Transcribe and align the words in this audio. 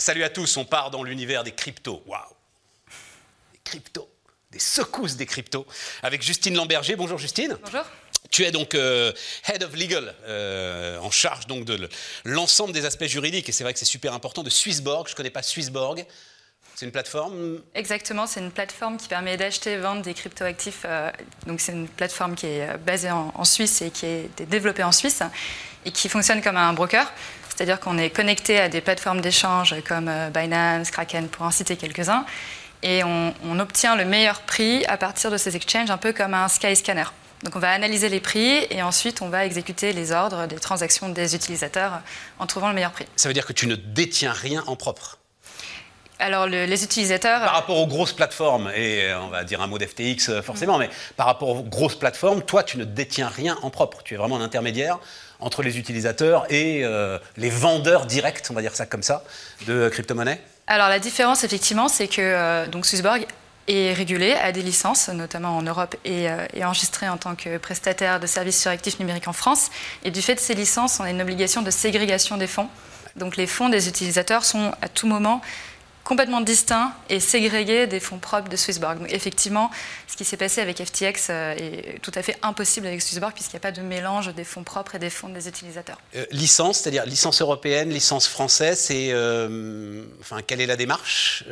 Salut 0.00 0.22
à 0.22 0.30
tous, 0.30 0.56
on 0.56 0.64
part 0.64 0.92
dans 0.92 1.02
l'univers 1.02 1.42
des 1.42 1.50
cryptos. 1.50 2.04
Waouh 2.06 2.22
Des 3.52 3.58
cryptos, 3.64 4.08
des 4.52 4.60
secousses 4.60 5.16
des 5.16 5.26
cryptos. 5.26 5.66
Avec 6.04 6.22
Justine 6.22 6.54
Lamberger. 6.54 6.94
Bonjour 6.94 7.18
Justine. 7.18 7.58
Bonjour. 7.64 7.82
Tu 8.30 8.44
es 8.44 8.52
donc 8.52 8.76
euh, 8.76 9.12
Head 9.48 9.64
of 9.64 9.74
Legal, 9.74 10.14
euh, 10.24 10.98
en 11.00 11.10
charge 11.10 11.48
donc 11.48 11.64
de 11.64 11.88
l'ensemble 12.24 12.72
des 12.72 12.84
aspects 12.84 13.06
juridiques, 13.06 13.48
et 13.48 13.52
c'est 13.52 13.64
vrai 13.64 13.72
que 13.72 13.78
c'est 13.80 13.84
super 13.84 14.14
important, 14.14 14.44
de 14.44 14.50
Swissborg. 14.50 15.08
Je 15.08 15.14
ne 15.14 15.16
connais 15.16 15.30
pas 15.30 15.42
Swissborg. 15.42 16.06
C'est 16.76 16.86
une 16.86 16.92
plateforme? 16.92 17.60
Exactement, 17.74 18.28
c'est 18.28 18.38
une 18.38 18.52
plateforme 18.52 18.98
qui 18.98 19.08
permet 19.08 19.36
d'acheter 19.36 19.72
et 19.72 19.78
vendre 19.78 20.02
des 20.02 20.14
cryptoactifs. 20.14 20.82
Euh, 20.84 21.10
donc 21.48 21.60
c'est 21.60 21.72
une 21.72 21.88
plateforme 21.88 22.36
qui 22.36 22.46
est 22.46 22.78
basée 22.78 23.10
en, 23.10 23.32
en, 23.34 23.44
Suisse 23.44 23.82
et 23.82 23.90
qui 23.90 24.06
est 24.06 24.42
développée 24.42 24.84
en 24.84 24.92
Suisse 24.92 25.22
et 25.84 25.90
qui 25.90 26.08
fonctionne 26.08 26.40
comme 26.40 26.56
un 26.56 26.72
broker. 26.72 27.12
C'est-à-dire 27.58 27.80
qu'on 27.80 27.98
est 27.98 28.10
connecté 28.10 28.60
à 28.60 28.68
des 28.68 28.80
plateformes 28.80 29.20
d'échange 29.20 29.74
comme 29.88 30.08
Binance, 30.32 30.92
Kraken, 30.92 31.26
pour 31.26 31.44
en 31.44 31.50
citer 31.50 31.74
quelques-uns, 31.74 32.24
et 32.84 33.02
on, 33.02 33.58
obtient 33.58 33.96
le 33.96 34.04
meilleur 34.04 34.42
prix 34.42 34.84
à 34.84 34.96
partir 34.96 35.32
de 35.32 35.36
ces 35.36 35.56
exchanges, 35.56 35.90
un 35.90 35.96
peu 35.96 36.12
comme 36.12 36.34
un 36.34 36.46
Skyscanner. 36.46 37.06
Donc 37.42 37.56
on 37.56 37.58
va 37.58 37.72
analyser 37.72 38.08
les 38.08 38.20
prix 38.20 38.64
et 38.70 38.80
ensuite 38.80 39.22
on 39.22 39.28
va 39.28 39.44
exécuter 39.44 39.92
les 39.92 40.12
ordres 40.12 40.46
des 40.46 40.60
transactions 40.60 41.08
des 41.08 41.34
utilisateurs 41.34 42.00
en 42.38 42.46
trouvant 42.46 42.68
le 42.68 42.76
meilleur 42.76 42.92
prix. 42.92 43.06
Ça 43.16 43.28
veut 43.28 43.34
dire 43.34 43.44
que 43.44 43.52
tu 43.52 43.66
ne 43.66 43.74
détiens 43.74 44.30
rien 44.32 44.62
en 44.68 44.76
propre 44.76 45.17
alors 46.18 46.46
les 46.46 46.84
utilisateurs... 46.84 47.40
Par 47.40 47.52
rapport 47.52 47.78
aux 47.78 47.86
grosses 47.86 48.12
plateformes, 48.12 48.70
et 48.74 49.04
euh, 49.04 49.20
on 49.20 49.28
va 49.28 49.44
dire 49.44 49.60
un 49.60 49.66
mot 49.66 49.78
d'FTX 49.78 50.28
euh, 50.28 50.42
forcément, 50.42 50.76
mm. 50.76 50.80
mais 50.80 50.90
par 51.16 51.26
rapport 51.26 51.50
aux 51.50 51.62
grosses 51.62 51.94
plateformes, 51.94 52.42
toi 52.42 52.62
tu 52.62 52.78
ne 52.78 52.84
détiens 52.84 53.28
rien 53.28 53.56
en 53.62 53.70
propre. 53.70 54.02
Tu 54.02 54.14
es 54.14 54.16
vraiment 54.16 54.36
un 54.36 54.42
intermédiaire 54.42 54.98
entre 55.40 55.62
les 55.62 55.78
utilisateurs 55.78 56.46
et 56.52 56.84
euh, 56.84 57.18
les 57.36 57.50
vendeurs 57.50 58.06
directs, 58.06 58.42
on 58.50 58.54
va 58.54 58.62
dire 58.62 58.74
ça 58.74 58.86
comme 58.86 59.02
ça, 59.02 59.22
de 59.66 59.88
crypto-monnaies 59.88 60.42
Alors 60.66 60.88
la 60.88 60.98
différence 60.98 61.44
effectivement, 61.44 61.88
c'est 61.88 62.08
que 62.08 62.66
donc 62.66 62.86
Swissborg 62.86 63.24
est 63.68 63.92
régulé, 63.92 64.32
a 64.32 64.50
des 64.50 64.62
licences, 64.62 65.08
notamment 65.10 65.56
en 65.56 65.62
Europe, 65.62 65.94
et 66.04 66.24
est 66.24 66.64
enregistré 66.64 67.08
en 67.08 67.18
tant 67.18 67.36
que 67.36 67.58
prestataire 67.58 68.18
de 68.18 68.26
services 68.26 68.60
sur 68.60 68.70
actifs 68.70 68.98
numériques 68.98 69.28
en 69.28 69.34
France. 69.34 69.70
Et 70.04 70.10
du 70.10 70.22
fait 70.22 70.34
de 70.34 70.40
ces 70.40 70.54
licences, 70.54 70.98
on 70.98 71.04
a 71.04 71.10
une 71.10 71.20
obligation 71.20 71.60
de 71.60 71.70
ségrégation 71.70 72.38
des 72.38 72.46
fonds. 72.46 72.68
Donc 73.16 73.36
les 73.36 73.46
fonds 73.46 73.68
des 73.68 73.88
utilisateurs 73.88 74.44
sont 74.44 74.72
à 74.80 74.88
tout 74.88 75.06
moment 75.06 75.42
complètement 76.08 76.40
distincts 76.40 76.94
et 77.10 77.20
ségrégés 77.20 77.86
des 77.86 78.00
fonds 78.00 78.18
propres 78.18 78.48
de 78.48 78.56
Swissborg. 78.56 78.98
Donc 78.98 79.12
effectivement, 79.12 79.70
ce 80.06 80.16
qui 80.16 80.24
s'est 80.24 80.38
passé 80.38 80.62
avec 80.62 80.82
FTX 80.82 81.28
euh, 81.28 81.54
est 81.54 81.98
tout 82.00 82.12
à 82.14 82.22
fait 82.22 82.34
impossible 82.40 82.86
avec 82.86 83.02
Swissborg 83.02 83.34
puisqu'il 83.34 83.56
n'y 83.56 83.58
a 83.58 83.60
pas 83.60 83.72
de 83.72 83.82
mélange 83.82 84.34
des 84.34 84.44
fonds 84.44 84.64
propres 84.64 84.94
et 84.94 84.98
des 84.98 85.10
fonds 85.10 85.28
des 85.28 85.48
utilisateurs. 85.48 85.98
Euh, 86.16 86.24
licence, 86.30 86.78
c'est-à-dire 86.78 87.04
licence 87.04 87.42
européenne, 87.42 87.90
licence 87.90 88.26
française, 88.26 88.78
c'est, 88.78 89.08
euh, 89.10 90.02
enfin, 90.20 90.40
quelle 90.40 90.62
est 90.62 90.66
la 90.66 90.76
démarche 90.76 91.44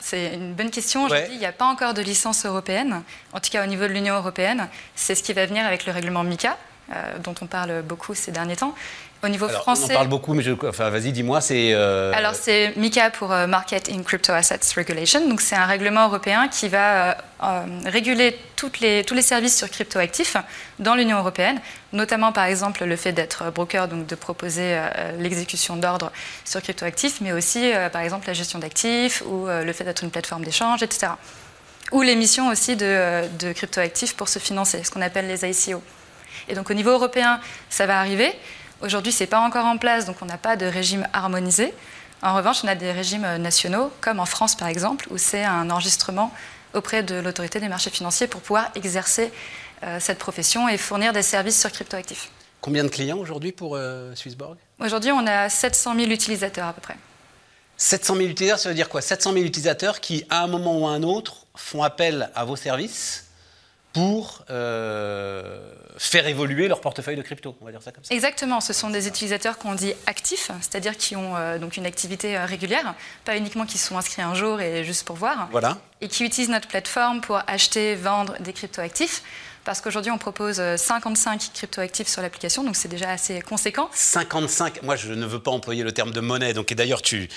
C'est 0.00 0.32
une 0.32 0.54
bonne 0.54 0.70
question. 0.70 1.04
Aujourd'hui, 1.04 1.34
il 1.34 1.38
n'y 1.38 1.44
a 1.44 1.52
pas 1.52 1.66
encore 1.66 1.92
de 1.92 2.00
licence 2.00 2.46
européenne, 2.46 3.02
en 3.34 3.40
tout 3.40 3.50
cas 3.50 3.62
au 3.62 3.66
niveau 3.66 3.82
de 3.82 3.92
l'Union 3.92 4.14
européenne. 4.14 4.70
C'est 4.96 5.14
ce 5.14 5.22
qui 5.22 5.34
va 5.34 5.44
venir 5.44 5.66
avec 5.66 5.84
le 5.84 5.92
règlement 5.92 6.24
MICA. 6.24 6.56
Dont 7.22 7.34
on 7.42 7.46
parle 7.46 7.82
beaucoup 7.82 8.14
ces 8.14 8.32
derniers 8.32 8.56
temps. 8.56 8.74
Au 9.24 9.28
niveau 9.28 9.48
français. 9.48 9.82
On 9.88 9.90
en 9.90 9.94
parle 9.94 10.08
beaucoup, 10.08 10.32
mais 10.32 10.44
je, 10.44 10.52
enfin, 10.64 10.90
vas-y, 10.90 11.10
dis-moi, 11.10 11.40
c'est. 11.40 11.72
Euh, 11.72 12.12
Alors, 12.14 12.36
c'est 12.36 12.72
MICA 12.76 13.10
pour 13.10 13.32
euh, 13.32 13.48
Market 13.48 13.88
in 13.88 14.02
Crypto 14.04 14.32
Assets 14.32 14.60
Regulation. 14.76 15.28
Donc, 15.28 15.40
c'est 15.40 15.56
un 15.56 15.66
règlement 15.66 16.06
européen 16.06 16.46
qui 16.46 16.68
va 16.68 17.10
euh, 17.42 17.64
réguler 17.86 18.38
toutes 18.54 18.78
les, 18.78 19.02
tous 19.02 19.14
les 19.14 19.22
services 19.22 19.56
sur 19.58 19.68
cryptoactifs 19.68 20.36
dans 20.78 20.94
l'Union 20.94 21.18
européenne, 21.18 21.60
notamment, 21.92 22.30
par 22.30 22.44
exemple, 22.44 22.84
le 22.84 22.94
fait 22.94 23.10
d'être 23.10 23.50
broker, 23.50 23.88
donc 23.88 24.06
de 24.06 24.14
proposer 24.14 24.78
l'exécution 25.18 25.76
d'ordres 25.76 26.12
sur 26.44 26.62
cryptoactifs, 26.62 27.20
mais 27.20 27.32
aussi, 27.32 27.72
par 27.92 28.02
exemple, 28.02 28.28
la 28.28 28.34
gestion 28.34 28.60
d'actifs 28.60 29.22
ou 29.26 29.46
le 29.46 29.72
fait 29.72 29.84
d'être 29.84 30.04
une 30.04 30.10
plateforme 30.10 30.44
d'échange, 30.44 30.82
etc. 30.82 31.12
Ou 31.92 32.02
l'émission 32.02 32.48
aussi 32.48 32.76
de, 32.76 33.24
de 33.38 33.52
cryptoactifs 33.52 34.14
pour 34.14 34.28
se 34.28 34.38
financer, 34.38 34.82
ce 34.84 34.90
qu'on 34.90 35.02
appelle 35.02 35.26
les 35.28 35.44
ICO. 35.44 35.82
Et 36.48 36.54
donc, 36.54 36.70
au 36.70 36.74
niveau 36.74 36.90
européen, 36.90 37.40
ça 37.70 37.86
va 37.86 37.98
arriver. 37.98 38.32
Aujourd'hui, 38.80 39.12
ce 39.12 39.24
n'est 39.24 39.28
pas 39.28 39.40
encore 39.40 39.66
en 39.66 39.76
place, 39.76 40.04
donc 40.04 40.16
on 40.22 40.26
n'a 40.26 40.38
pas 40.38 40.56
de 40.56 40.66
régime 40.66 41.06
harmonisé. 41.12 41.74
En 42.22 42.34
revanche, 42.34 42.58
on 42.64 42.68
a 42.68 42.74
des 42.74 42.92
régimes 42.92 43.36
nationaux, 43.36 43.92
comme 44.00 44.20
en 44.20 44.26
France 44.26 44.56
par 44.56 44.68
exemple, 44.68 45.06
où 45.10 45.18
c'est 45.18 45.44
un 45.44 45.70
enregistrement 45.70 46.32
auprès 46.74 47.02
de 47.02 47.16
l'autorité 47.16 47.60
des 47.60 47.68
marchés 47.68 47.90
financiers 47.90 48.26
pour 48.26 48.40
pouvoir 48.40 48.70
exercer 48.74 49.32
euh, 49.84 49.98
cette 50.00 50.18
profession 50.18 50.68
et 50.68 50.76
fournir 50.76 51.12
des 51.12 51.22
services 51.22 51.60
sur 51.60 51.70
cryptoactifs. 51.70 52.30
Combien 52.60 52.82
de 52.82 52.88
clients 52.88 53.18
aujourd'hui 53.18 53.52
pour 53.52 53.76
euh, 53.76 54.14
Swissborg? 54.14 54.56
Aujourd'hui, 54.80 55.12
on 55.12 55.26
a 55.26 55.48
700 55.48 55.94
000 55.94 56.10
utilisateurs 56.10 56.66
à 56.66 56.72
peu 56.72 56.80
près. 56.80 56.96
700 57.76 58.16
000 58.16 58.28
utilisateurs, 58.28 58.58
ça 58.58 58.68
veut 58.68 58.74
dire 58.74 58.88
quoi? 58.88 59.00
700 59.00 59.32
000 59.32 59.44
utilisateurs 59.44 60.00
qui, 60.00 60.24
à 60.30 60.42
un 60.42 60.48
moment 60.48 60.78
ou 60.78 60.86
à 60.88 60.90
un 60.90 61.04
autre, 61.04 61.46
font 61.54 61.84
appel 61.84 62.30
à 62.34 62.44
vos 62.44 62.56
services 62.56 63.27
pour 63.98 64.44
euh, 64.48 65.72
faire 65.96 66.28
évoluer 66.28 66.68
leur 66.68 66.80
portefeuille 66.80 67.16
de 67.16 67.22
crypto, 67.22 67.56
on 67.60 67.64
va 67.64 67.72
dire 67.72 67.82
ça 67.82 67.90
comme 67.90 68.04
ça. 68.04 68.14
Exactement, 68.14 68.60
ce 68.60 68.72
sont 68.72 68.90
des 68.90 69.08
utilisateurs 69.08 69.58
qu'on 69.58 69.74
dit 69.74 69.92
actifs, 70.06 70.52
c'est-à-dire 70.60 70.96
qui 70.96 71.16
ont 71.16 71.36
euh, 71.36 71.58
donc 71.58 71.76
une 71.76 71.86
activité 71.86 72.36
euh, 72.36 72.44
régulière, 72.44 72.94
pas 73.24 73.36
uniquement 73.36 73.66
qui 73.66 73.76
sont 73.76 73.98
inscrits 73.98 74.22
un 74.22 74.34
jour 74.34 74.60
et 74.60 74.84
juste 74.84 75.04
pour 75.04 75.16
voir, 75.16 75.48
voilà. 75.50 75.78
et 76.00 76.06
qui 76.06 76.24
utilisent 76.24 76.48
notre 76.48 76.68
plateforme 76.68 77.20
pour 77.20 77.40
acheter, 77.48 77.96
vendre 77.96 78.36
des 78.38 78.52
crypto-actifs. 78.52 79.22
Parce 79.64 79.80
qu'aujourd'hui, 79.80 80.12
on 80.12 80.16
propose 80.16 80.62
55 80.76 81.50
crypto-actifs 81.52 82.08
sur 82.08 82.22
l'application, 82.22 82.62
donc 82.62 82.76
c'est 82.76 82.88
déjà 82.88 83.10
assez 83.10 83.42
conséquent. 83.42 83.90
55 83.92 84.82
Moi, 84.82 84.96
je 84.96 85.12
ne 85.12 85.26
veux 85.26 85.40
pas 85.40 85.50
employer 85.50 85.82
le 85.82 85.92
terme 85.92 86.12
de 86.12 86.20
monnaie, 86.20 86.54
donc 86.54 86.72
et 86.72 86.74
d'ailleurs, 86.74 87.02
tu, 87.02 87.28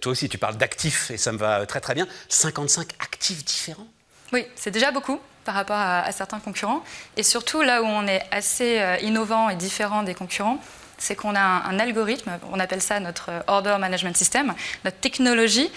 toi 0.00 0.12
aussi, 0.12 0.30
tu 0.30 0.38
parles 0.38 0.56
d'actifs, 0.56 1.10
et 1.10 1.18
ça 1.18 1.32
me 1.32 1.38
va 1.38 1.66
très 1.66 1.80
très 1.80 1.94
bien. 1.94 2.06
55 2.30 2.88
actifs 3.00 3.44
différents? 3.44 3.88
Oui, 4.32 4.46
c'est 4.54 4.70
déjà 4.70 4.92
beaucoup 4.92 5.20
par 5.44 5.54
rapport 5.54 5.78
à, 5.78 6.10
certains 6.12 6.40
concurrents. 6.40 6.82
Et 7.16 7.22
surtout, 7.22 7.62
là 7.62 7.82
où 7.82 7.86
on 7.86 8.06
est 8.06 8.22
assez 8.30 8.80
euh, 8.80 8.96
innovant 9.02 9.50
et 9.50 9.56
différent 9.56 10.02
des 10.02 10.14
concurrents, 10.14 10.58
c'est 10.98 11.14
qu'on 11.14 11.34
a 11.34 11.40
un, 11.40 11.78
algorithme, 11.78 12.38
on 12.50 12.58
appelle 12.58 12.80
ça 12.80 12.98
notre 13.00 13.30
Order 13.46 13.76
Management 13.78 14.16
System, 14.16 14.54
notre 14.84 14.98
technologie 14.98 15.70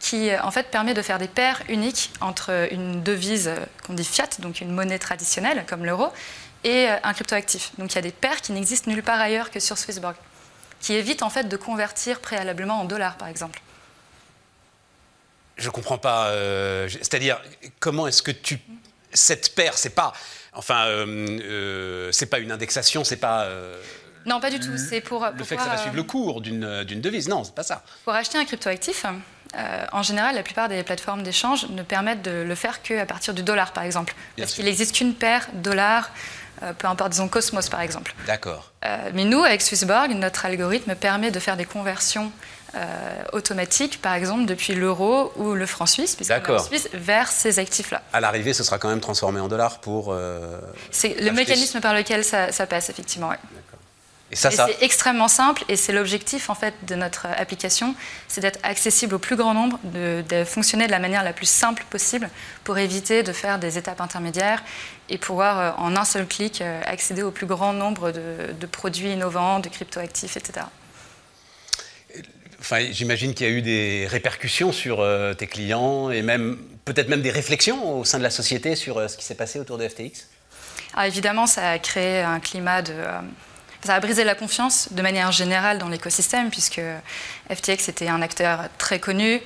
qui 0.00 0.30
euh, 0.30 0.42
en 0.42 0.50
fait 0.50 0.70
permet 0.70 0.94
de 0.94 1.02
faire 1.02 1.18
des 1.18 1.28
paires 1.28 1.62
uniques 1.68 2.10
entre 2.20 2.68
une 2.72 3.02
devise 3.02 3.48
euh, 3.48 3.56
qu'on 3.86 3.94
dit 3.94 4.04
fiat, 4.04 4.28
donc 4.40 4.60
une 4.60 4.72
monnaie 4.72 4.98
traditionnelle 4.98 5.64
comme 5.68 5.84
l'euro, 5.84 6.08
et 6.64 6.86
un 6.88 7.12
cryptoactif. 7.12 7.72
Donc 7.78 7.92
il 7.92 7.96
y 7.96 7.98
a 7.98 8.02
des 8.02 8.12
paires 8.12 8.40
qui 8.40 8.52
n'existent 8.52 8.88
nulle 8.88 9.02
part 9.02 9.20
ailleurs 9.20 9.50
que 9.50 9.58
sur 9.58 9.76
Swissborg, 9.78 10.14
qui 10.80 10.94
évitent 10.94 11.24
en 11.24 11.30
fait 11.30 11.48
de 11.48 11.56
convertir 11.56 12.20
préalablement 12.20 12.80
en 12.80 12.84
dollars 12.84 13.16
par 13.16 13.26
exemple. 13.26 13.60
Je 15.56 15.66
ne 15.66 15.72
comprends 15.72 15.98
pas. 15.98 16.32
C'est-à-dire, 16.88 17.42
comment 17.80 18.06
est-ce 18.06 18.22
que 18.22 18.30
tu 18.30 18.60
cette 19.12 19.54
paire, 19.54 19.76
c'est 19.76 19.94
pas, 19.94 20.12
enfin, 20.52 20.86
euh, 20.86 21.06
euh, 21.42 22.08
c'est 22.12 22.26
pas 22.26 22.38
une 22.38 22.52
indexation, 22.52 23.04
c'est 23.04 23.16
pas. 23.16 23.42
Euh, 23.42 23.74
non, 24.26 24.40
pas 24.40 24.50
du 24.50 24.60
tout. 24.60 24.76
C'est 24.76 25.00
pour, 25.00 25.26
le 25.26 25.44
fait 25.44 25.56
que 25.56 25.62
ça 25.62 25.68
va 25.68 25.76
suivre 25.78 25.96
le 25.96 26.04
cours 26.04 26.40
d'une 26.40 27.00
devise. 27.00 27.28
Non, 27.28 27.42
c'est 27.44 27.54
pas 27.54 27.64
ça. 27.64 27.82
Pour 28.04 28.14
acheter 28.14 28.38
un 28.38 28.44
cryptoactif, 28.44 29.04
en 29.92 30.02
général, 30.02 30.36
la 30.36 30.42
plupart 30.42 30.68
des 30.68 30.82
plateformes 30.84 31.22
d'échange 31.22 31.68
ne 31.70 31.82
permettent 31.82 32.22
de 32.22 32.30
le 32.30 32.54
faire 32.54 32.82
qu'à 32.82 33.04
partir 33.04 33.34
du 33.34 33.42
dollar, 33.42 33.72
par 33.72 33.84
exemple, 33.84 34.14
parce 34.36 34.52
qu'il 34.52 34.64
n'existe 34.64 34.94
qu'une 34.94 35.14
paire 35.14 35.48
dollar. 35.54 36.10
peu 36.78 36.86
importe, 36.86 37.10
disons 37.10 37.26
Cosmos 37.26 37.68
par 37.68 37.80
exemple. 37.80 38.14
D'accord. 38.26 38.70
mais 39.12 39.24
nous, 39.24 39.42
avec 39.42 39.60
Swissborg, 39.60 40.12
notre 40.12 40.46
algorithme 40.46 40.94
permet 40.94 41.32
de 41.32 41.40
faire 41.40 41.56
des 41.56 41.64
conversions 41.64 42.30
euh, 42.74 43.22
automatique, 43.34 44.00
par 44.00 44.14
exemple, 44.14 44.46
depuis 44.46 44.74
l'euro 44.74 45.30
ou 45.36 45.52
le 45.52 45.66
franc 45.66 45.84
suisse, 45.84 46.16
puisqu'on 46.16 46.58
Suisse, 46.58 46.88
vers 46.94 47.28
ces 47.28 47.58
actifs-là. 47.58 48.00
À 48.14 48.20
l'arrivée, 48.20 48.54
ce 48.54 48.64
sera 48.64 48.78
quand 48.78 48.88
même 48.88 49.00
transformé 49.00 49.40
en 49.40 49.48
dollars 49.48 49.80
pour. 49.80 50.06
Euh, 50.10 50.58
c'est 50.90 51.20
le 51.20 51.32
mécanisme 51.32 51.80
par 51.80 51.92
lequel 51.92 52.24
ça, 52.24 52.48
passe, 52.66 52.88
effectivement. 52.88 53.30
Et 54.30 54.36
ça, 54.36 54.50
c'est 54.50 54.78
extrêmement 54.80 55.28
simple 55.28 55.62
et 55.68 55.76
c'est 55.76 55.92
l'objectif 55.92 56.48
en 56.48 56.54
fait 56.54 56.72
de 56.86 56.94
notre 56.94 57.26
application, 57.26 57.94
c'est 58.28 58.40
d'être 58.40 58.58
accessible 58.62 59.16
au 59.16 59.18
plus 59.18 59.36
grand 59.36 59.52
nombre, 59.52 59.78
de, 59.84 60.44
fonctionner 60.44 60.86
de 60.86 60.90
la 60.90 60.98
manière 60.98 61.22
la 61.22 61.34
plus 61.34 61.44
simple 61.44 61.84
possible 61.90 62.30
pour 62.64 62.78
éviter 62.78 63.22
de 63.22 63.32
faire 63.34 63.58
des 63.58 63.76
étapes 63.76 64.00
intermédiaires 64.00 64.64
et 65.10 65.18
pouvoir 65.18 65.58
euh, 65.58 65.70
en 65.76 65.94
un 65.96 66.06
seul 66.06 66.26
clic 66.26 66.62
accéder 66.86 67.22
au 67.22 67.30
plus 67.30 67.44
grand 67.44 67.74
nombre 67.74 68.10
de, 68.12 68.54
de 68.58 68.66
produits 68.66 69.12
innovants, 69.12 69.60
de 69.60 69.68
cryptoactifs, 69.68 70.38
etc. 70.38 70.64
Enfin, 72.62 72.92
j'imagine 72.92 73.34
qu'il 73.34 73.44
y 73.44 73.50
a 73.50 73.52
eu 73.52 73.60
des 73.60 74.06
répercussions 74.08 74.70
sur 74.70 75.00
euh, 75.00 75.34
tes 75.34 75.48
clients 75.48 76.10
et 76.10 76.22
même 76.22 76.58
peut-être 76.84 77.08
même 77.08 77.20
des 77.20 77.32
réflexions 77.32 77.98
au 77.98 78.04
sein 78.04 78.18
de 78.18 78.22
la 78.22 78.30
société 78.30 78.76
sur 78.76 78.98
euh, 78.98 79.08
ce 79.08 79.16
qui 79.16 79.24
s'est 79.24 79.34
passé 79.34 79.58
autour 79.58 79.78
de 79.78 79.88
FTX. 79.88 80.28
Ah, 80.94 81.08
évidemment, 81.08 81.48
ça 81.48 81.70
a 81.70 81.78
créé 81.80 82.20
un 82.20 82.38
climat 82.38 82.82
de 82.82 82.92
euh, 82.92 83.18
ça 83.84 83.96
a 83.96 84.00
brisé 84.00 84.22
la 84.22 84.36
confiance 84.36 84.92
de 84.92 85.02
manière 85.02 85.32
générale 85.32 85.78
dans 85.78 85.88
l'écosystème, 85.88 86.50
puisque 86.50 86.80
FTX 87.52 87.88
était 87.88 88.06
un 88.06 88.22
acteur 88.22 88.68
très 88.78 89.00
connu. 89.00 89.40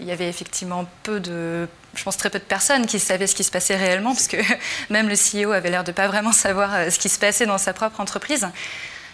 il 0.00 0.06
y 0.06 0.12
avait 0.12 0.30
effectivement 0.30 0.86
peu 1.02 1.20
de, 1.20 1.68
je 1.92 2.02
pense 2.02 2.16
très 2.16 2.30
peu 2.30 2.38
de 2.38 2.44
personnes 2.44 2.86
qui 2.86 2.98
savaient 2.98 3.26
ce 3.26 3.34
qui 3.34 3.44
se 3.44 3.50
passait 3.50 3.76
réellement, 3.76 4.14
parce 4.14 4.28
que 4.28 4.38
même 4.88 5.10
le 5.10 5.14
CEO 5.14 5.52
avait 5.52 5.68
l'air 5.68 5.84
de 5.84 5.92
pas 5.92 6.06
vraiment 6.08 6.32
savoir 6.32 6.90
ce 6.90 6.98
qui 6.98 7.10
se 7.10 7.18
passait 7.18 7.44
dans 7.44 7.58
sa 7.58 7.74
propre 7.74 8.00
entreprise. 8.00 8.48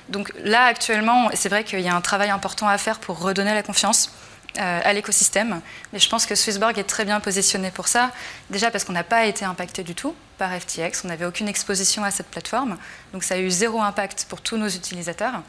Donc 0.08 0.32
là, 0.44 0.64
actuellement, 0.66 1.30
c'est 1.34 1.48
vrai 1.48 1.64
qu'il 1.64 1.80
y 1.80 1.88
a 1.88 1.94
un 1.94 2.00
travail 2.00 2.30
important 2.30 2.68
à 2.68 2.78
faire 2.78 2.98
pour 2.98 3.20
redonner 3.20 3.54
la 3.54 3.62
confiance 3.62 4.12
euh, 4.58 4.80
à 4.82 4.92
l'écosystème. 4.92 5.60
Mais 5.92 5.98
je 5.98 6.08
pense 6.08 6.24
que 6.24 6.34
Swissborg 6.34 6.78
est 6.78 6.84
très 6.84 7.04
bien 7.04 7.20
positionné 7.20 7.70
pour 7.70 7.88
ça. 7.88 8.10
Déjà 8.50 8.70
parce 8.70 8.84
qu'on 8.84 8.92
n'a 8.92 9.04
pas 9.04 9.26
été 9.26 9.44
impacté 9.44 9.82
du 9.82 9.94
tout 9.94 10.14
par 10.38 10.50
FTX. 10.50 11.02
On 11.04 11.08
n'avait 11.08 11.26
aucune 11.26 11.48
exposition 11.48 12.04
à 12.04 12.10
cette 12.10 12.28
plateforme. 12.28 12.78
Donc 13.12 13.22
ça 13.22 13.34
a 13.34 13.38
eu 13.38 13.50
zéro 13.50 13.82
impact 13.82 14.26
pour 14.28 14.40
tous 14.40 14.56
nos 14.56 14.68
utilisateurs. 14.68 15.42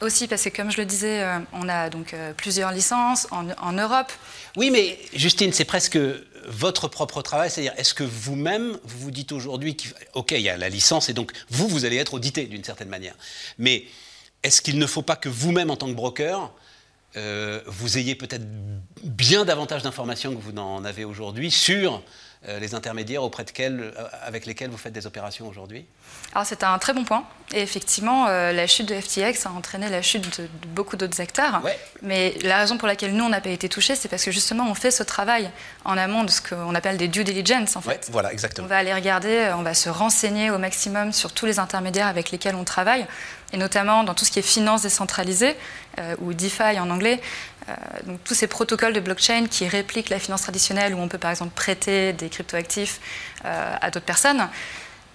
Aussi 0.00 0.28
parce 0.28 0.44
que, 0.44 0.50
comme 0.50 0.70
je 0.70 0.76
le 0.76 0.84
disais, 0.84 1.22
euh, 1.22 1.38
on 1.52 1.68
a 1.68 1.88
donc 1.88 2.12
euh, 2.12 2.34
plusieurs 2.34 2.70
licences 2.70 3.26
en, 3.30 3.72
Europe. 3.72 4.12
Oui, 4.56 4.70
mais 4.70 4.98
Justine, 5.14 5.52
c'est 5.52 5.64
presque 5.64 5.98
votre 6.46 6.88
propre 6.88 7.22
travail. 7.22 7.50
C'est-à-dire, 7.50 7.72
est-ce 7.78 7.94
que 7.94 8.04
vous-même, 8.04 8.78
vous 8.84 8.98
vous 8.98 9.10
dites 9.10 9.32
aujourd'hui 9.32 9.76
OK, 10.12 10.32
il 10.32 10.40
y 10.40 10.50
a 10.50 10.56
la 10.58 10.68
licence 10.68 11.08
et 11.08 11.14
donc 11.14 11.32
vous, 11.48 11.66
vous 11.66 11.86
allez 11.86 11.96
être 11.96 12.14
audité 12.14 12.44
d'une 12.44 12.64
certaine 12.64 12.88
manière. 12.88 13.14
Mais 13.58 13.84
est-ce 14.42 14.60
qu'il 14.60 14.78
ne 14.78 14.86
faut 14.86 15.02
pas 15.02 15.16
que 15.16 15.30
vous-même, 15.30 15.70
en 15.70 15.76
tant 15.76 15.86
que 15.86 15.94
broker, 15.94 16.52
euh, 17.16 17.62
vous 17.66 17.96
ayez 17.96 18.14
peut-être 18.14 18.44
bien 19.02 19.46
davantage 19.46 19.82
d'informations 19.82 20.34
que 20.36 20.42
vous 20.42 20.52
n'en 20.52 20.84
avez 20.84 21.04
aujourd'hui 21.04 21.50
sur 21.50 22.02
les 22.46 22.74
intermédiaires 22.74 23.22
auprès 23.22 23.44
de 23.44 23.50
quels, 23.50 23.80
euh, 23.80 23.92
avec 24.22 24.46
lesquels 24.46 24.70
vous 24.70 24.76
faites 24.76 24.92
des 24.92 25.06
opérations 25.06 25.48
aujourd'hui 25.48 25.86
Alors 26.34 26.46
c'est 26.46 26.62
un 26.62 26.78
très 26.78 26.92
bon 26.92 27.04
point. 27.04 27.24
Et 27.52 27.62
effectivement, 27.62 28.26
la 28.26 28.66
chute 28.66 28.88
de 28.88 29.00
FTX 29.00 29.46
a 29.46 29.50
entraîné 29.50 29.88
la 29.88 30.02
chute 30.02 30.40
de, 30.40 30.48
beaucoup 30.74 30.96
d'autres 30.96 31.20
acteurs. 31.20 31.62
Mais 32.02 32.34
la 32.42 32.58
raison 32.58 32.76
pour 32.76 32.88
laquelle 32.88 33.14
nous, 33.14 33.22
on 33.22 33.28
n'a 33.28 33.40
pas 33.40 33.50
été 33.50 33.68
touchés, 33.68 33.94
c'est 33.94 34.08
parce 34.08 34.24
que 34.24 34.32
justement, 34.32 34.68
on 34.68 34.74
fait 34.74 34.90
ce 34.90 35.04
travail 35.04 35.48
en 35.84 35.96
amont 35.96 36.24
de 36.24 36.30
ce 36.30 36.40
qu'on 36.40 36.74
appelle 36.74 36.96
des 36.96 37.06
due 37.06 37.22
diligence, 37.22 37.76
en 37.76 37.80
fait. 37.80 38.08
voilà, 38.10 38.32
exactement. 38.32 38.66
On 38.66 38.68
va 38.68 38.78
aller 38.78 38.92
regarder, 38.92 39.52
on 39.56 39.62
va 39.62 39.74
se 39.74 39.88
renseigner 39.88 40.50
au 40.50 40.58
maximum 40.58 41.12
sur 41.12 41.30
tous 41.30 41.46
les 41.46 41.60
intermédiaires 41.60 42.08
avec 42.08 42.32
lesquels 42.32 42.56
on 42.56 42.64
travaille 42.64 43.06
et 43.52 43.56
notamment 43.56 44.04
dans 44.04 44.14
tout 44.14 44.24
ce 44.24 44.30
qui 44.30 44.38
est 44.38 44.42
finance 44.42 44.82
décentralisée, 44.82 45.56
euh, 45.98 46.14
ou 46.20 46.34
DeFi 46.34 46.78
en 46.78 46.90
anglais. 46.90 47.20
Euh, 47.68 47.72
donc, 48.04 48.22
tous 48.24 48.34
ces 48.34 48.46
protocoles 48.46 48.92
de 48.92 49.00
blockchain 49.00 49.46
qui 49.46 49.66
répliquent 49.66 50.10
la 50.10 50.18
finance 50.18 50.42
traditionnelle, 50.42 50.94
où 50.94 50.98
on 50.98 51.08
peut 51.08 51.18
par 51.18 51.30
exemple 51.30 51.52
prêter 51.54 52.12
des 52.12 52.28
cryptoactifs 52.28 53.00
euh, 53.44 53.74
à 53.80 53.90
d'autres 53.90 54.04
personnes. 54.04 54.48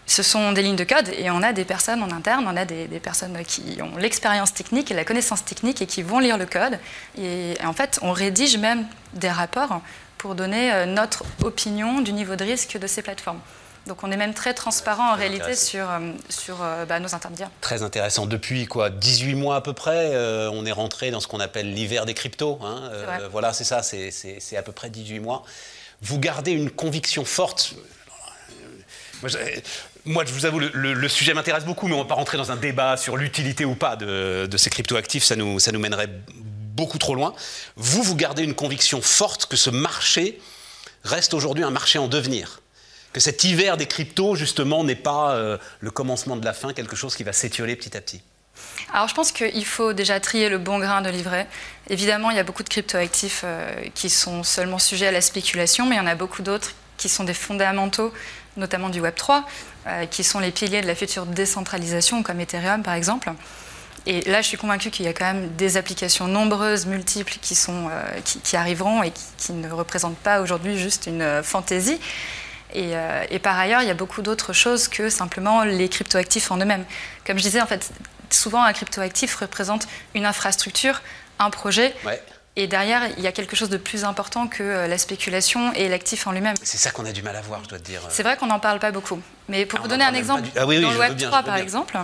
Ce 0.08 0.24
sont 0.24 0.52
des 0.52 0.64
lignes 0.64 0.76
de 0.76 0.84
code 0.84 1.10
et 1.10 1.30
on 1.30 1.42
a 1.44 1.54
des 1.54 1.64
personnes 1.64 2.02
en 2.04 2.12
interne, 2.12 2.46
on 2.48 2.58
a 2.58 2.66
des, 2.66 2.88
personnes 3.00 3.38
qui 3.46 3.80
ont 3.82 3.96
l'expérience 3.98 4.54
technique 4.54 4.92
et 4.92 4.94
la 4.94 5.06
connaissance 5.06 5.46
technique 5.46 5.82
et 5.82 5.86
qui 5.86 6.02
vont 6.02 6.20
lire 6.20 6.38
le 6.38 6.46
code. 6.46 6.80
Et, 7.18 7.54
en 7.64 7.72
fait, 7.72 8.00
on 8.02 8.12
rédige 8.12 8.58
même 8.58 8.86
des 9.14 9.30
rapports 9.30 9.82
pour 10.18 10.36
donner 10.36 10.86
notre 10.88 11.24
opinion 11.44 12.02
du 12.02 12.12
niveau 12.12 12.36
de 12.36 12.44
risque 12.44 12.78
de 12.78 12.88
ces 12.88 13.04
plateformes. 13.04 13.40
Donc 13.88 14.04
on 14.04 14.12
est 14.12 14.18
même 14.18 14.34
très 14.34 14.54
transparent 14.54 15.14
en 15.14 15.16
réalité 15.16 15.56
sur, 15.56 15.90
euh, 15.90 16.12
sur 16.30 16.62
euh, 16.62 16.86
bah, 16.86 17.00
nos 17.00 17.16
intermédiaires. 17.16 17.50
Très 17.62 17.82
intéressant. 17.82 18.26
Depuis 18.28 18.68
quoi 18.68 18.90
18 18.90 19.36
mois 19.36 19.56
à 19.56 19.62
peu 19.62 19.74
près, 19.74 20.12
euh, 20.14 20.50
on 20.54 20.66
est 20.66 20.72
rentré 20.72 21.10
dans 21.10 21.20
ce 21.20 21.28
qu'on 21.28 21.40
appelle 21.40 21.74
l'hiver 21.74 22.06
des 22.06 22.14
cryptos. 22.14 22.60
Hein. 22.64 22.92
voilà, 23.32 23.54
c'est 23.54 23.64
ça, 23.64 23.82
c'est 23.82 24.58
à 24.58 24.62
peu 24.62 24.72
près 24.72 24.90
18 24.90 25.20
mois. 25.20 25.44
Vous 26.02 26.20
gardez 26.20 26.52
une 26.52 26.70
conviction 26.70 27.26
forte. 27.26 27.74
Moi, 30.06 30.26
je 30.26 30.34
vous 30.34 30.46
avoue, 30.48 30.60
le, 30.60 31.08
sujet 31.08 31.34
m'intéresse 31.34 31.64
beaucoup, 31.64 31.88
mais 31.88 31.94
on 31.94 31.98
ne 31.98 32.04
va 32.04 32.08
pas 32.08 32.16
rentrer 32.16 32.38
dans 32.38 32.52
un 32.52 32.56
débat 32.56 32.98
sur 32.98 33.18
l'utilité 33.18 33.66
ou 33.66 33.76
pas 33.76 33.96
de, 33.96 34.48
de 34.50 34.58
ces 34.58 34.72
cryptoactifs. 34.72 35.24
Ça 35.24 35.36
nous, 35.36 35.60
ça 35.60 35.72
nous 35.72 35.80
mènerait 35.80 36.10
beaucoup 36.76 36.98
trop 36.98 37.14
loin. 37.14 37.34
Vous, 37.76 38.02
vous 38.02 38.16
gardez 38.16 38.44
une 38.44 38.56
conviction 38.56 39.02
forte 39.02 39.46
que 39.46 39.58
ce 39.58 39.70
marché 39.70 40.40
reste 41.04 41.34
aujourd'hui 41.34 41.64
un 41.64 41.70
marché 41.72 42.00
en 42.00 42.08
devenir 42.08 42.61
que 43.14 43.20
cet 43.20 43.44
hiver 43.44 43.78
des 43.78 43.86
cryptos, 43.86 44.36
justement, 44.36 44.84
n'est 44.84 44.96
pas 44.96 45.34
euh, 45.34 45.58
le 45.80 45.92
commencement 45.92 46.36
de 46.36 46.46
la 46.46 46.54
fin, 46.54 46.74
quelque 46.74 46.96
chose 46.96 47.16
qui 47.16 47.24
va 47.24 47.34
s'étioler 47.34 47.76
petit 47.76 47.96
à 47.98 48.02
petit 48.02 48.22
alors 48.94 49.08
je 49.08 49.16
pense 49.16 49.32
qu'il 49.32 49.66
faut 49.66 49.94
déjà 49.94 50.20
trier 50.20 50.50
le 50.50 50.58
bon 50.58 50.80
grain 50.80 51.02
de 51.02 51.10
livret. 51.10 51.48
Évidemment, 51.90 52.30
il 52.30 52.38
y 52.38 52.40
a 52.40 52.44
beaucoup 52.44 52.64
de 52.64 52.70
cryptoactifs 52.70 53.42
euh, 53.44 53.74
qui 53.96 54.10
sont 54.10 54.44
seulement 54.44 54.80
sujets 54.80 55.08
à 55.08 55.12
la 55.12 55.22
spéculation, 55.22 55.86
mais 55.86 55.96
il 55.96 56.00
y 56.00 56.02
en 56.02 56.08
a 56.08 56.16
beaucoup 56.16 56.42
d'autres 56.42 56.74
qui 56.98 57.10
sont 57.10 57.24
des 57.24 57.34
fondamentaux, 57.34 58.14
notamment 58.58 58.90
du 58.90 59.02
Web3, 59.02 59.44
euh, 59.88 60.06
qui 60.06 60.24
sont 60.24 60.40
les 60.40 60.52
piliers 60.52 60.82
de 60.82 60.88
la 60.88 60.96
future 60.96 61.26
décentralisation, 61.26 62.22
comme 62.22 62.40
Ethereum 62.40 62.84
par 62.84 62.94
exemple. 62.94 63.32
Et 64.08 64.22
là, 64.30 64.42
je 64.42 64.48
suis 64.48 64.58
convaincue 64.58 64.90
qu'il 64.90 65.06
y 65.06 65.10
a 65.10 65.14
quand 65.14 65.26
même 65.26 65.50
des 65.56 65.78
applications 65.78 66.28
nombreuses, 66.28 66.88
multiples, 66.88 67.38
qui, 67.40 67.54
sont, 67.54 67.88
qui, 68.24 68.58
arriveront 68.58 69.04
et 69.04 69.14
qui, 69.38 69.54
ne 69.54 69.70
représentent 69.70 70.18
pas 70.18 70.42
aujourd'hui 70.42 70.80
juste 70.80 71.06
une 71.06 71.44
fantaisie. 71.44 72.00
Euh, 72.76 73.26
et, 73.30 73.40
par 73.40 73.58
ailleurs, 73.58 73.82
il 73.82 73.88
y 73.88 73.92
a 73.92 73.96
beaucoup 73.96 74.22
d'autres 74.22 74.54
choses 74.54 74.88
que 74.88 75.10
simplement 75.10 75.64
les 75.64 75.90
cryptoactifs 75.90 76.52
en 76.52 76.58
eux-mêmes. 76.58 76.86
Comme 77.26 77.38
je 77.38 77.44
disais, 77.44 77.62
en 77.62 77.68
fait, 77.68 77.92
souvent 78.30 78.64
un 78.64 78.74
cryptoactif 78.74 79.36
représente 79.36 79.88
une 80.16 80.26
infrastructure, 80.26 81.02
un 81.40 81.50
projet. 81.50 81.94
Et 82.58 82.68
derrière, 82.68 83.04
il 83.18 83.24
y 83.24 83.28
a 83.28 83.32
quelque 83.32 83.56
chose 83.56 83.70
de 83.70 83.78
plus 83.78 84.04
important 84.04 84.48
que 84.48 84.62
euh, 84.62 84.88
la 84.88 84.98
spéculation 84.98 85.72
et 85.74 85.88
l'actif 85.88 86.28
en 86.28 86.34
lui-même. 86.34 86.56
C'est 86.62 86.78
ça 86.78 86.92
qu'on 86.92 87.06
a 87.06 87.14
du 87.14 87.24
mal 87.24 87.36
à 87.38 87.42
voir, 87.42 87.64
je 87.64 87.70
dois 87.70 87.80
te 87.80 87.86
dire. 87.86 88.02
C'est 88.10 88.24
vrai 88.24 88.36
qu'on 88.36 88.48
n'en 88.48 88.60
parle 88.60 88.80
pas 88.80 88.92
beaucoup. 88.92 89.22
Mais 89.48 89.66
pour 89.66 89.80
ah, 89.80 89.84
vous 89.84 89.88
donner 89.88 90.04
un 90.04 90.14
exemple, 90.14 90.44
ah 90.58 90.66
dans 90.66 90.68
le 90.68 91.00
Web3 91.00 91.46
par 91.46 91.56
exemple, 91.56 91.98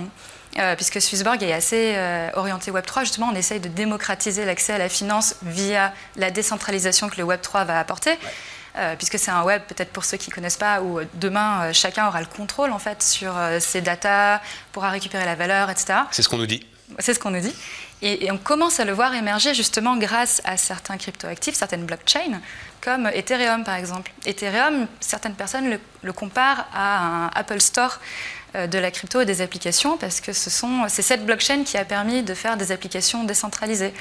euh, 0.57 0.75
puisque 0.75 1.01
Swissborg 1.01 1.43
est 1.43 1.51
assez 1.51 1.97
orienté 2.33 2.71
Web3, 2.71 3.01
justement, 3.01 3.29
on 3.29 3.35
essaye 3.35 3.59
de 3.59 3.67
démocratiser 3.67 4.45
l'accès 4.45 4.71
à 4.71 4.77
la 4.77 4.87
finance 4.87 5.35
via 5.41 5.93
la 6.15 6.31
décentralisation 6.31 7.09
que 7.09 7.17
le 7.17 7.25
Web3 7.25 7.65
va 7.65 7.77
apporter. 7.77 8.17
Puisque 8.97 9.18
c'est 9.18 9.31
un 9.31 9.44
web, 9.44 9.62
peut-être 9.68 9.91
pour 9.91 10.06
ceux 10.06 10.18
qui 10.18 10.29
ne 10.29 10.35
connaissent 10.35 10.57
pas, 10.57 10.81
où 10.81 11.00
euh, 11.00 11.06
demain, 11.15 11.63
euh, 11.63 11.74
chacun 11.74 12.07
aura 12.07 12.19
le 12.19 12.27
contrôle 12.27 12.71
en 12.71 12.79
fait 12.79 13.01
sur 13.01 13.33
ses 13.59 13.81
datas, 13.81 14.41
pourra 14.71 14.89
récupérer 14.89 15.25
la 15.25 15.35
valeur, 15.35 15.69
etc. 15.69 16.00
C'est 16.12 16.21
ce 16.21 16.29
qu'on 16.29 16.38
nous 16.38 16.45
dit. 16.45 16.65
C'est 17.00 17.13
ce 17.13 17.19
qu'on 17.19 17.31
nous 17.31 17.39
dit. 17.39 17.53
Et, 18.01 18.31
on 18.31 18.38
commence 18.38 18.79
à 18.79 18.85
le 18.85 18.94
voir 18.94 19.13
émerger 19.13 19.53
justement 19.53 19.97
grâce 19.97 20.41
à 20.45 20.56
certains 20.56 20.97
cryptoactifs, 20.97 21.56
certaines 21.56 21.85
blockchains, 21.85 22.39
comme 22.79 23.07
Ethereum 23.07 23.63
par 23.63 23.75
exemple. 23.75 24.12
Ethereum, 24.25 24.88
certaines 25.00 25.33
personnes 25.33 25.69
le, 25.69 25.79
le 26.03 26.13
comparent 26.13 26.65
à 26.74 27.00
un 27.00 27.27
Apple 27.33 27.59
Store 27.59 28.00
de 28.53 28.77
la 28.77 28.91
crypto 28.91 29.19
et 29.21 29.25
des 29.25 29.41
applications 29.41 29.97
parce 29.97 30.21
que 30.21 30.31
c'est 30.31 31.01
cette 31.01 31.25
blockchain 31.25 31.63
qui 31.63 31.77
a 31.77 31.83
permis 31.83 32.24
de 32.24 32.33
faire 32.33 32.56
des 32.56 32.71
applications 32.71 33.24
décentralisées. 33.24 33.94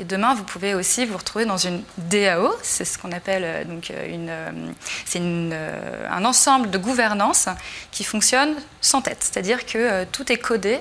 Et 0.00 0.04
demain, 0.04 0.32
vous 0.34 0.44
pouvez 0.44 0.74
aussi 0.74 1.04
vous 1.06 1.16
retrouver 1.16 1.44
dans 1.44 1.56
une 1.56 1.82
DAO, 1.98 2.54
c'est 2.62 2.84
ce 2.84 2.96
qu'on 2.98 3.10
appelle 3.10 3.42
euh, 3.44 3.64
donc 3.64 3.90
euh, 3.90 4.06
une, 4.06 4.28
euh, 4.30 4.72
c'est 5.04 5.18
un 5.20 6.24
ensemble 6.24 6.70
de 6.70 6.78
gouvernance 6.78 7.48
qui 7.90 8.04
fonctionne 8.04 8.54
sans 8.80 9.02
tête, 9.02 9.18
c'est-à-dire 9.20 9.66
que 9.66 10.04
tout 10.04 10.30
est 10.30 10.36
codé 10.36 10.78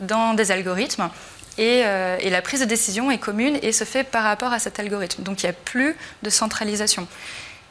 dans 0.00 0.34
des 0.34 0.52
algorithmes 0.52 1.08
et, 1.56 1.78
et, 1.80 2.30
la 2.30 2.40
prise 2.40 2.60
de 2.60 2.66
décision 2.66 3.10
est 3.10 3.18
commune 3.18 3.58
et 3.62 3.72
se 3.72 3.82
fait 3.82 4.04
par 4.04 4.22
rapport 4.22 4.52
à 4.52 4.60
cet 4.60 4.78
algorithme. 4.78 5.24
Donc 5.24 5.42
il 5.42 5.46
n'y 5.46 5.50
a 5.50 5.54
plus 5.54 5.96
de 6.22 6.30
centralisation. 6.30 7.08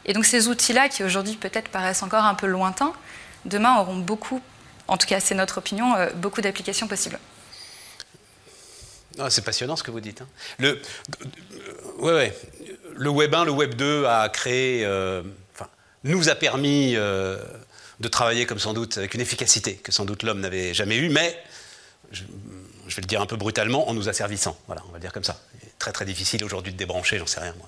Et 0.04 0.12
donc 0.12 0.26
ces 0.26 0.48
outils-là, 0.48 0.90
qui 0.90 1.04
aujourd'hui 1.04 1.36
peut-être 1.36 1.68
paraissent 1.70 2.02
encore 2.02 2.24
un 2.24 2.34
peu 2.34 2.46
lointains, 2.46 2.92
demain 3.46 3.78
auront 3.78 3.96
beaucoup, 3.96 4.42
en 4.88 4.98
tout 4.98 5.06
cas 5.06 5.20
c'est 5.20 5.34
notre 5.34 5.58
opinion, 5.58 5.94
beaucoup 6.16 6.42
d'applications 6.42 6.86
possibles. 6.86 7.18
Ah, 9.18 9.30
c'est 9.30 9.42
passionnant 9.42 9.76
ce 9.76 9.82
que 9.82 9.90
vous 9.90 10.00
dites. 10.00 10.20
Hein. 10.20 10.28
Le, 10.58 10.80
ouais, 11.98 12.12
ouais. 12.12 12.38
le 12.94 13.10
Web 13.10 13.34
1, 13.34 13.44
le 13.44 13.50
Web 13.50 13.74
2 13.74 14.04
a 14.04 14.28
créé, 14.28 14.84
euh, 14.84 15.22
enfin, 15.54 15.68
nous 16.04 16.28
a 16.28 16.34
permis 16.34 16.94
euh, 16.94 17.38
de 18.00 18.08
travailler 18.08 18.46
comme 18.46 18.58
sans 18.58 18.74
doute 18.74 18.98
avec 18.98 19.14
une 19.14 19.20
efficacité 19.20 19.74
que 19.74 19.92
sans 19.92 20.04
doute 20.04 20.22
l'homme 20.22 20.40
n'avait 20.40 20.72
jamais 20.72 20.96
eue, 20.96 21.08
mais 21.08 21.36
je, 22.12 22.22
vais 22.22 23.02
le 23.02 23.06
dire 23.06 23.20
un 23.20 23.26
peu 23.26 23.36
brutalement, 23.36 23.88
en 23.88 23.94
nous 23.94 24.08
asservissant. 24.08 24.56
Voilà, 24.66 24.82
on 24.88 24.92
va 24.92 24.98
le 24.98 25.02
dire 25.02 25.12
comme 25.12 25.24
ça. 25.24 25.40
très 25.78 25.92
très 25.92 26.04
difficile 26.04 26.44
aujourd'hui 26.44 26.72
de 26.72 26.78
débrancher, 26.78 27.18
j'en 27.18 27.26
sais 27.26 27.40
rien 27.40 27.54
moi. 27.58 27.66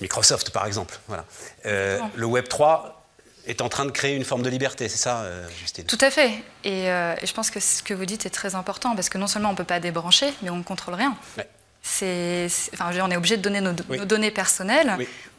Microsoft 0.00 0.50
par 0.50 0.66
exemple. 0.66 0.98
Voilà. 1.08 1.24
Euh, 1.66 2.00
le 2.16 2.26
Web 2.26 2.48
3 2.48 3.03
est 3.46 3.60
en 3.60 3.68
train 3.68 3.84
de 3.84 3.90
créer 3.90 4.14
une 4.14 4.24
forme 4.24 4.42
de 4.42 4.50
liberté, 4.50 4.88
c'est 4.88 4.98
ça, 4.98 5.22
euh, 5.22 5.46
Justine? 5.60 5.84
Tout 5.84 5.98
à 6.00 6.10
fait. 6.10 6.30
Euh, 6.66 7.14
et, 7.20 7.26
je 7.26 7.32
pense 7.32 7.50
que 7.50 7.60
ce 7.60 7.82
que 7.82 7.94
vous 7.94 8.06
dites 8.06 8.26
est 8.26 8.30
très 8.30 8.54
important, 8.54 8.94
parce 8.94 9.08
que 9.08 9.18
non 9.18 9.26
seulement 9.26 9.50
on 9.50 9.52
ne 9.52 9.56
peut 9.56 9.64
pas 9.64 9.80
débrancher, 9.80 10.32
mais 10.42 10.50
on 10.50 10.56
ne 10.56 10.62
contrôle 10.62 10.94
rien. 10.94 11.16
C'est, 11.82 12.48
enfin, 12.72 12.90
on 13.02 13.10
est 13.10 13.16
obligé 13.16 13.36
de 13.36 13.42
donner 13.42 13.60
nos, 13.60 13.72
données 14.04 14.30
personnelles. 14.30 14.96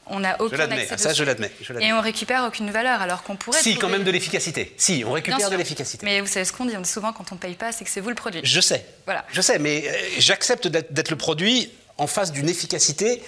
On 0.08 0.20
n'a 0.20 0.40
aucun 0.40 0.70
accès 0.70 0.88
ah, 0.92 0.98
ça, 1.00 1.14
je 1.14 1.24
l'admets. 1.24 1.52
Et 1.80 1.92
on 1.92 2.00
récupère 2.00 2.44
aucune 2.44 2.70
valeur, 2.70 3.02
alors 3.02 3.24
qu'on 3.24 3.36
pourrait. 3.36 3.60
Si, 3.60 3.76
quand 3.76 3.90
même 3.90 4.04
de 4.04 4.12
l'efficacité. 4.12 4.72
Si, 4.78 5.04
on 5.06 5.14
récupère 5.14 5.50
de 5.50 5.56
l'efficacité. 5.56 6.06
Mais 6.06 6.22
vous 6.22 6.28
savez 6.28 6.46
ce 6.46 6.54
qu'on 6.54 6.66
dit 6.66 6.78
On 6.78 6.82
dit 6.82 6.90
souvent 6.90 7.12
quand 7.12 7.32
on 7.32 7.36
ne 7.36 7.40
paye 7.40 7.56
pas, 7.56 7.72
c'est 7.72 7.84
que 7.84 7.90
c'est 7.90 8.02
vous 8.02 8.10
le 8.10 8.16
produit. 8.16 8.42
Je 8.44 8.62
sais. 8.62 8.86
Voilà. 9.06 9.26
Je 9.32 9.42
sais, 9.42 9.58
mais 9.58 9.84
euh, 9.88 9.92
j'accepte 10.20 10.68
d'être 10.68 11.10
le 11.10 11.16
produit 11.16 11.72
en 11.98 12.06
face 12.06 12.32
d'une 12.32 12.50
efficacité 12.50 13.24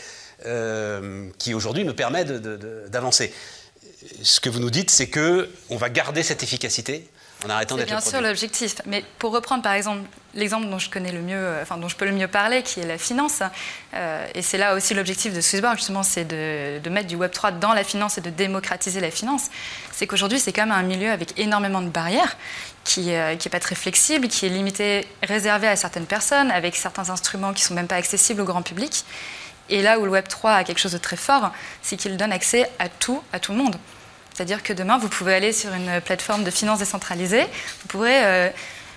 qui 1.39 1.55
aujourd'hui 1.55 1.83
me 1.83 1.93
permet 1.93 2.23
d'avancer 2.23 3.33
ce 4.21 4.39
que 4.39 4.49
vous 4.49 4.59
nous 4.59 4.69
dites, 4.69 4.91
c'est 4.91 5.07
que 5.07 5.49
on 5.69 5.77
va 5.77 5.89
garder 5.89 6.23
cette 6.23 6.43
efficacité 6.43 7.07
en 7.45 7.49
arrêtant 7.49 7.75
d'être 7.75 7.87
bien 7.87 8.01
sûr 8.01 8.21
l'objectif. 8.21 8.75
Mais 8.85 9.03
pour 9.19 9.31
reprendre 9.31 9.61
par 9.61 9.73
exemple 9.73 10.01
l'exemple 10.33 10.67
dont 10.67 10.79
je 10.79 10.89
connais 10.89 11.11
le 11.11 11.21
mieux, 11.21 11.35
euh, 11.35 11.61
enfin 11.61 11.77
dont 11.77 11.87
je 11.87 11.95
peux 11.95 12.05
le 12.05 12.11
mieux 12.11 12.27
parler, 12.27 12.63
qui 12.63 12.79
est 12.79 12.85
la 12.85 12.97
finance, 12.97 13.41
euh, 13.93 14.25
et 14.33 14.41
c'est 14.41 14.57
là 14.57 14.75
aussi 14.75 14.93
l'objectif 14.93 15.33
de 15.33 15.41
Swissborg 15.41 15.77
justement, 15.77 16.03
c'est 16.03 16.25
de, 16.25 16.89
mettre 16.89 17.07
du 17.07 17.15
Web 17.15 17.31
3 17.31 17.51
dans 17.51 17.73
la 17.73 17.83
finance 17.83 18.17
et 18.17 18.21
de 18.21 18.29
démocratiser 18.29 18.99
la 18.99 19.11
finance. 19.11 19.49
C'est 19.91 20.07
qu'aujourd'hui 20.07 20.39
c'est 20.39 20.51
quand 20.51 20.65
même 20.65 20.77
un 20.77 20.83
milieu 20.83 21.11
avec 21.11 21.37
énormément 21.39 21.81
de 21.81 21.89
barrières, 21.89 22.37
qui 22.83 23.01
n'est 23.01 23.35
euh, 23.35 23.49
pas 23.51 23.59
très 23.59 23.75
flexible, 23.75 24.27
qui 24.27 24.45
est 24.45 24.49
limité, 24.49 25.07
réservé 25.23 25.67
à 25.67 25.75
certaines 25.75 26.05
personnes, 26.05 26.49
avec 26.51 26.75
certains 26.75 27.09
instruments 27.09 27.53
qui 27.53 27.63
sont 27.63 27.73
même 27.73 27.87
pas 27.87 27.95
accessibles 27.95 28.41
au 28.41 28.45
grand 28.45 28.61
public. 28.61 29.03
Et 29.69 29.81
là 29.81 29.99
où 29.99 30.05
le 30.05 30.11
Web 30.11 30.27
3 30.27 30.53
a 30.53 30.63
quelque 30.63 30.79
chose 30.79 30.93
de 30.93 30.97
très 30.97 31.17
fort, 31.17 31.51
c'est 31.81 31.97
qu'il 31.97 32.15
donne 32.17 32.31
accès 32.31 32.69
à 32.79 32.89
tout, 32.89 33.21
à 33.33 33.39
tout 33.39 33.51
le 33.51 33.57
monde. 33.57 33.75
C'est-à-dire 34.33 34.61
que 34.61 34.71
demain, 34.71 34.97
vous 34.97 35.09
pouvez 35.09 35.33
aller 35.33 35.51
sur 35.51 35.73
une 35.73 35.99
plateforme 36.01 36.43
de 36.43 36.51
finance 36.51 36.79
décentralisée, 36.79 37.41
vous 37.41 37.87
pourrez, 37.87 38.23
euh, 38.23 38.49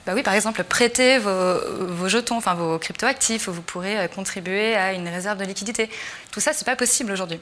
bah 0.05 0.13
oui, 0.15 0.23
par 0.23 0.35
exemple, 0.35 0.63
prêter 0.65 1.19
vos, 1.19 2.09
jetons, 2.09 2.37
enfin 2.37 2.55
vos 2.55 2.79
cryptoactifs, 2.79 3.49
ou 3.49 3.53
vous 3.53 3.63
pourrez 3.63 3.99
euh, 3.99 4.09
contribuer 4.09 4.77
à 4.77 4.93
une 4.93 5.09
réserve 5.09 5.39
de 5.39 5.45
liquidité. 5.45 5.89
Tout 6.31 6.41
ça, 6.41 6.53
c'est 6.53 6.67
pas 6.67 6.77
possible 6.77 7.11
aujourd'hui. 7.11 7.41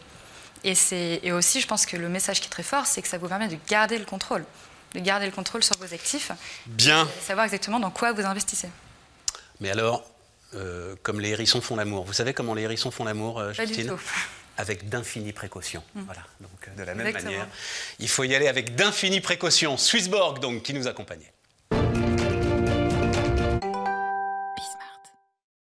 Et, 0.65 0.75
et 1.23 1.33
aussi, 1.33 1.61
je 1.61 1.67
pense 1.67 1.87
que 1.87 1.97
le 1.97 2.09
message 2.09 2.41
qui 2.41 2.47
est 2.47 2.51
très 2.51 2.63
fort, 2.63 2.87
c'est 2.87 3.03
que 3.03 3.09
ça 3.09 3.19
vous 3.19 3.29
permet 3.29 3.49
de 3.49 3.57
garder 3.69 3.99
le 3.99 4.05
contrôle, 4.05 4.45
de 4.95 5.01
garder 5.01 5.27
le 5.27 5.33
contrôle 5.33 5.65
sur 5.65 5.77
vos 5.79 5.93
actifs, 5.93 6.31
bien, 6.67 7.05
de 7.05 7.11
savoir 7.27 7.45
exactement 7.47 7.81
dans 7.81 7.91
quoi 7.91 8.13
vous 8.13 8.25
investissez. 8.25 8.69
Mais 9.61 9.71
alors, 9.71 10.05
euh, 10.55 10.95
comme 11.03 11.21
les 11.21 11.31
hérissons 11.31 11.61
font 11.61 11.77
l'amour. 11.77 12.05
Vous 12.05 12.13
savez 12.13 12.33
comment 12.33 12.55
les 12.55 12.63
hérissons 12.63 12.91
font 12.91 13.05
l'amour, 13.05 13.53
Justine 13.53 13.97
avec 14.57 14.89
d'infinies 14.89 15.33
précautions. 15.33 15.83
Mm. 15.95 16.01
Voilà, 16.03 16.23
donc 16.41 16.77
de 16.77 16.83
la 16.83 16.95
même 16.95 17.13
manière, 17.13 17.47
il 17.99 18.09
faut 18.09 18.25
y 18.25 18.35
aller 18.35 18.49
avec 18.49 18.75
d'infinies 18.75 19.21
précautions. 19.21 19.77
Swissborg, 19.77 20.41
donc, 20.41 20.63
qui 20.63 20.75
nous 20.75 20.89
accompagnait. 20.89 21.33